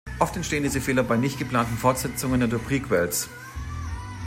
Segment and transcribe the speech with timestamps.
[0.17, 3.29] Oft entstehen diese Fehler bei nicht geplanten Fortsetzungen oder Prequels.